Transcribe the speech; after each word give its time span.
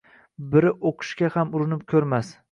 Biri 0.53 0.71
o’qishga 0.91 1.29
ham 1.35 1.53
urinib 1.59 1.83
ko’rmas… 1.93 2.33